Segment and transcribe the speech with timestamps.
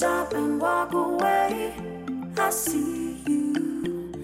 [0.00, 1.74] stop and walk away.
[2.38, 4.14] I see you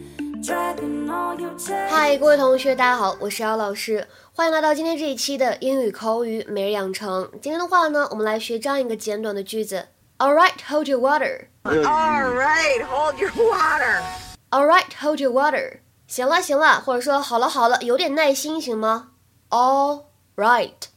[0.41, 1.91] dragging all your chains.
[1.91, 7.29] 嗨，各位同学，大家好，我是姚老师，欢迎来到今天这一期的英语口语每日养成。
[7.43, 9.89] 今天的话呢，我们来学这样一个简短的句子。
[10.17, 11.49] All right, hold your water.
[11.65, 14.01] All right, hold your water.
[14.49, 15.81] All right, hold your water.
[16.07, 19.11] 行了，行了，或者说好了，好了，有点耐心行吗
[19.51, 20.05] ？All
[20.37, 20.89] right,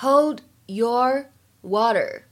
[0.00, 1.26] hold your
[1.60, 2.22] water.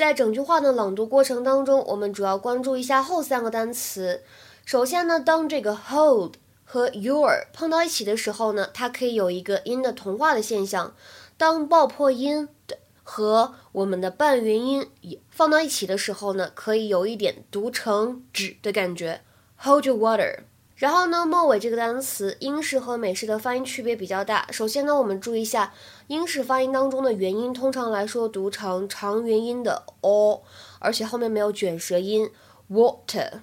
[0.00, 4.22] 在整句话的朗读过程当中，我们主要关注一下后三个单词。
[4.64, 10.94] 首先呢，当这个 hold 和 your 碰到一起的时候呢，它可以有一个音的同化的现象。
[11.36, 14.88] 当爆破音的和我们的半元音
[15.28, 19.20] 放到一起的时候呢，可以有一点读成纸的感觉。
[19.58, 20.44] Hold your water。
[20.80, 24.46] 然后呢，末尾这个单词英式和美式的发音区别比较大。
[24.50, 25.74] 首先呢，我们注意一下
[26.06, 30.42] 英式发音当中的元音，通常来说读成长元音的 o，
[30.78, 32.30] 而且后面没有卷舌音
[32.70, 33.40] water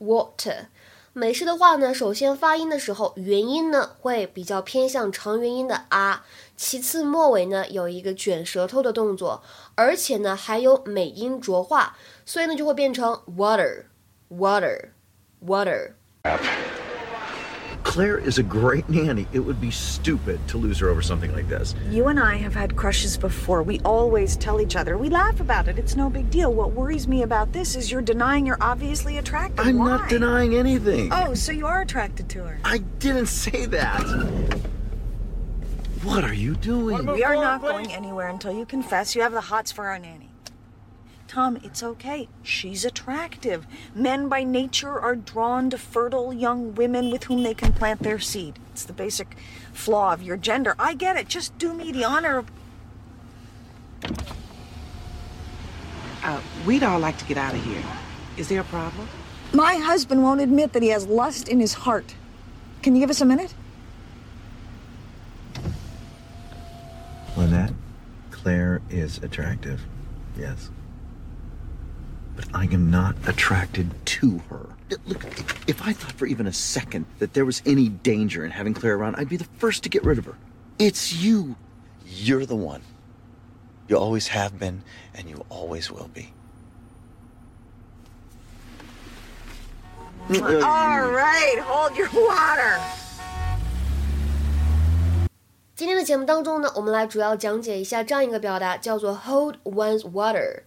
[0.00, 0.66] water。
[1.12, 9.44] 美式的话呢，首先发音的时候元音呢会比较偏向长元音的啊，其次末尾呢有一个卷舌头的动作，
[9.76, 11.96] 而且呢还有美音浊化，
[12.26, 13.84] 所以呢就会变成 water
[14.28, 14.88] water
[15.46, 15.92] water。
[17.90, 19.26] Claire is a great nanny.
[19.32, 21.74] It would be stupid to lose her over something like this.
[21.88, 23.64] You and I have had crushes before.
[23.64, 24.96] We always tell each other.
[24.96, 25.76] We laugh about it.
[25.76, 26.54] It's no big deal.
[26.54, 29.56] What worries me about this is you're denying you're obviously attracted.
[29.56, 29.70] To her.
[29.70, 29.88] I'm Why?
[29.88, 31.08] not denying anything.
[31.12, 32.60] Oh, so you are attracted to her.
[32.64, 34.02] I didn't say that.
[36.04, 37.04] What are you doing?
[37.06, 40.29] We are not going anywhere until you confess you have the hots for our nanny.
[41.30, 42.26] Tom, it's okay.
[42.42, 43.64] She's attractive.
[43.94, 48.18] Men by nature are drawn to fertile young women with whom they can plant their
[48.18, 48.58] seed.
[48.72, 49.36] It's the basic
[49.72, 50.74] flaw of your gender.
[50.76, 51.28] I get it.
[51.28, 52.50] Just do me the honor of.
[56.24, 57.84] Uh, we'd all like to get out of here.
[58.36, 59.06] Is there a problem?
[59.52, 62.16] My husband won't admit that he has lust in his heart.
[62.82, 63.54] Can you give us a minute?
[67.36, 67.74] Lynette,
[68.32, 69.82] Claire is attractive.
[70.36, 70.70] Yes
[72.35, 74.67] But I am not attracted to her.
[75.05, 75.25] Look,
[75.67, 78.97] if I thought for even a second that there was any danger in having Claire
[78.97, 80.35] around, I'd be the first to get rid of her.
[80.77, 81.55] It's you.
[82.05, 82.81] You're the one.
[83.87, 84.83] You always have been,
[85.13, 86.33] and you always will be.
[90.29, 92.79] All right, hold your water.
[95.75, 100.63] 今天的节目当中呢，我们来主要讲解一下这样一个表达，叫做 hold one's water。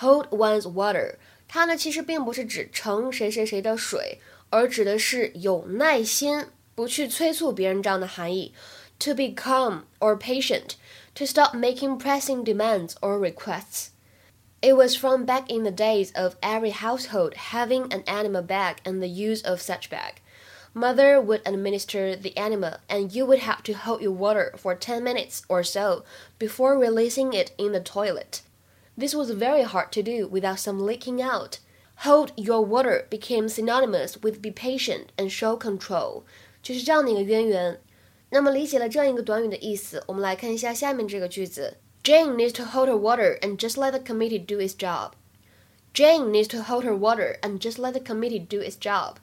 [0.00, 1.16] hold one's water，
[1.48, 4.18] 它呢其实并不是指盛谁谁谁的水，
[4.50, 8.52] 而指的是有耐心，不去催促别人这样的含义。
[9.00, 10.74] To be calm or patient,
[11.14, 13.88] to stop making pressing demands or requests.
[14.60, 19.00] It was from back in the days of every household having an enema bag and
[19.00, 20.20] the use of such bag.
[20.74, 25.02] Mother would administer the enema, and you would have to hold your water for 10
[25.02, 26.04] minutes or so
[26.38, 28.42] before releasing it in the toilet.
[28.99, 31.59] This was very hard to do without some leaking out.
[32.03, 36.23] Hold your water became synonymous with be patient and show control，
[36.61, 37.81] 就是这样的一个渊源。
[38.29, 45.11] 那么理解了这样一个短语的意思，我们来看一下下面这个句子：Jane needs to hold her water and just let the committee do its job.
[45.93, 49.15] Jane needs to hold her water and just let the committee do its job.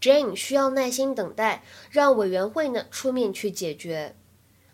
[0.00, 4.14] Jane 需要耐心等待，让委员会呢出面去解决。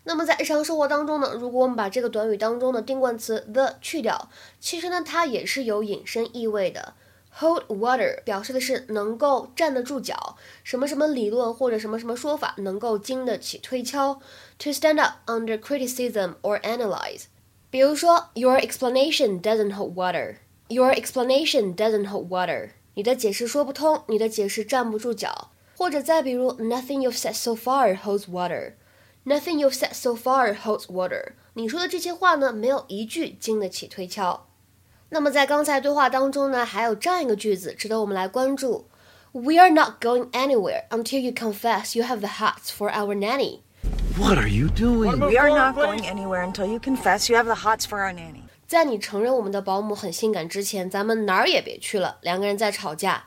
[0.04, 6.94] 那么在日常生活当中呢，如果我们把这个短语当中的定冠词 the 去掉，其实呢它也是有引申意味的。
[7.38, 14.20] Hold water 表示的是能够站得住脚，什么什么理论或者什么什么说法能够经得起推敲。
[14.58, 17.22] To stand up under criticism or analyze。
[17.70, 20.36] 比如说，Your explanation doesn't hold water.
[20.68, 22.72] Your explanation doesn't hold water.
[22.94, 25.50] 你的解释说不通，你的解释站不住脚。
[25.78, 28.74] 或者再比如，Nothing you've said so far holds water.
[29.25, 31.33] Nothing you've said so far holds water.
[31.53, 34.47] 你说的这些话呢，没有一句经得起推敲。
[35.09, 38.87] 那么在刚才对话当中呢，还有这样一个句子值得我们来关注：
[39.31, 43.61] We are not going anywhere until you confess you have the hots for our nanny.
[44.17, 45.17] What are you doing?
[45.17, 48.43] We are not going anywhere until you confess you have the hots for our nanny.
[48.67, 52.17] 在你承认我们的保姆很性感之前，咱们哪儿也别去了。
[52.21, 53.25] 两个人在吵架。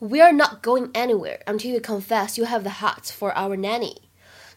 [0.00, 3.98] We are not going anywhere until you confess you have the hots for our nanny.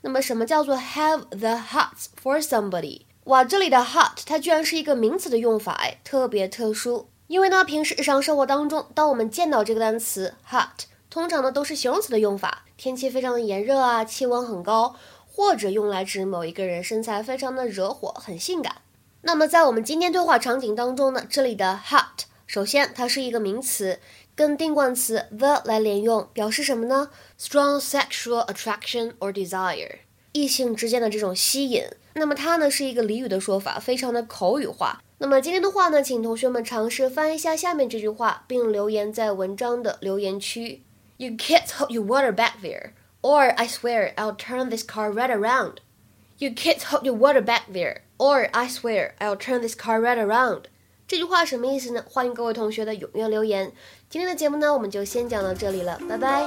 [0.02, 3.02] 那么什么叫做 have the hots for somebody？
[3.24, 7.08] 哇，这里的 hot 它居然是一个名词的用法，哎，特别特殊。
[7.26, 18.76] 因为呢，平时日常生活当中，当我们见到这个单词 hot，通常呢都是形容词的用法，天气非常的炎热啊，气温很高，或者用来指某一个人身材非常的惹火，很性感。
[19.22, 24.00] 那么在我们今天对话场景当中呢，这里的 hot 首先，它是一个名词，
[24.39, 27.09] 跟定冠词 the 来连用，表示什么呢？
[27.39, 29.99] strong sexual attraction or desire，
[30.33, 31.85] 异性之间的这种吸引。
[32.13, 35.01] 那么它呢是一个俚语的说法，非常的口语化。
[35.17, 40.81] 那么今天的话呢，请同学们尝试翻译一下下面这句话，并留言在文章的留言区。
[41.17, 42.91] You can't hold your water back there,
[43.21, 45.75] or I swear I'll turn this car right around.
[46.37, 50.17] You can't hold your water back there, or I swear I'll turn this car right
[50.17, 50.63] around.
[51.10, 52.04] 这句话什么意思呢？
[52.08, 53.72] 欢迎各位同学的踊跃留言。
[54.08, 56.46] 今天的节目呢，我们就先讲到这里了，拜拜。